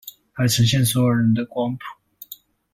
[0.35, 1.81] 來呈現所有人的光譜